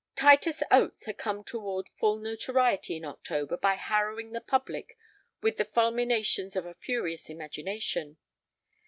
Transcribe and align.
Titus 0.15 0.63
Oates 0.71 1.05
had 1.05 1.19
come 1.19 1.43
toward 1.43 1.87
full 1.99 2.17
notoriety 2.17 2.95
in 2.97 3.05
October 3.05 3.55
by 3.55 3.75
harrowing 3.75 4.31
the 4.31 4.41
public 4.41 4.97
with 5.43 5.57
the 5.57 5.65
fulminations 5.65 6.55
of 6.55 6.65
a 6.65 6.73
furious 6.73 7.29
imagination. 7.29 8.17